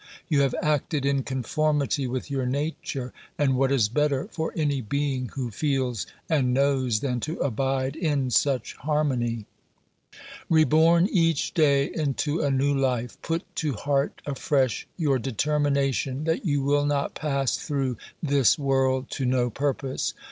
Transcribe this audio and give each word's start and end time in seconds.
You 0.29 0.41
have 0.41 0.55
acted 0.63 1.05
in 1.05 1.21
conformity 1.21 2.07
with 2.07 2.31
your 2.31 2.47
nature, 2.47 3.13
and 3.37 3.55
what 3.55 3.71
is 3.71 3.87
better 3.87 4.27
for 4.31 4.51
any 4.55 4.81
being 4.81 5.27
who 5.35 5.51
feels 5.51 6.07
and 6.27 6.55
knows 6.55 7.01
than 7.01 7.19
to 7.19 7.37
abide 7.37 7.95
in 7.95 8.31
such 8.31 8.75
harmony? 8.77 9.45
Reborn 10.49 11.07
each 11.11 11.53
day 11.53 11.85
into 11.85 12.41
a 12.41 12.49
new 12.49 12.73
life, 12.75 13.21
put 13.21 13.43
to 13.57 13.73
heart 13.73 14.23
afresh 14.25 14.87
your 14.97 15.19
determination 15.19 16.23
that 16.23 16.45
you 16.45 16.63
will 16.63 16.87
not 16.87 17.13
pass 17.13 17.55
through 17.57 17.95
this 18.23 18.57
world 18.57 19.11
to 19.11 19.25
no 19.27 19.51
purpose. 19.51 20.15